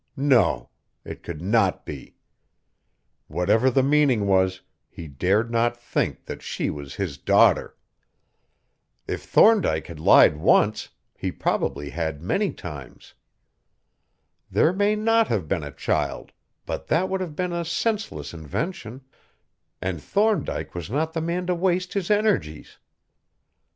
[0.17, 0.71] No:
[1.05, 2.15] it could not be!
[3.27, 7.77] Whatever the meaning was, he dared not think that she was his daughter!
[9.07, 13.13] If Thorndyke had lied once, he probably had many times.
[14.49, 16.31] There may not have been a child;
[16.65, 19.01] but that would have been a senseless invention
[19.83, 22.79] and Thorndyke was not the man to waste his energies.